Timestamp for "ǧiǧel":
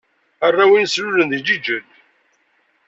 1.47-1.85